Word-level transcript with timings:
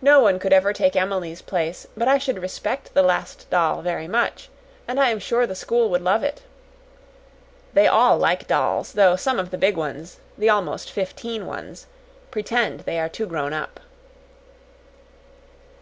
No 0.00 0.18
one 0.20 0.38
could 0.38 0.54
ever 0.54 0.72
take 0.72 0.96
Emily's 0.96 1.42
place, 1.42 1.86
but 1.94 2.08
I 2.08 2.16
should 2.16 2.38
respect 2.38 2.94
the 2.94 3.02
Last 3.02 3.50
Doll 3.50 3.82
very 3.82 4.08
much; 4.08 4.48
and 4.88 4.98
I 4.98 5.10
am 5.10 5.18
sure 5.18 5.46
the 5.46 5.54
school 5.54 5.90
would 5.90 6.00
love 6.00 6.22
it. 6.22 6.40
They 7.74 7.86
all 7.86 8.16
like 8.16 8.46
dolls, 8.46 8.94
though 8.94 9.14
some 9.14 9.38
of 9.38 9.50
the 9.50 9.58
big 9.58 9.76
ones 9.76 10.20
the 10.38 10.48
almost 10.48 10.90
fifteen 10.90 11.44
ones 11.44 11.86
pretend 12.30 12.80
they 12.80 12.98
are 12.98 13.10
too 13.10 13.26
grown 13.26 13.52
up." 13.52 13.78